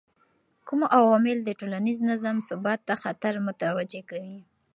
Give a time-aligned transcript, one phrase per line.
[0.67, 4.39] کوم عوامل د ټولنیز نظم ثبات ته خطر متوجه کوي؟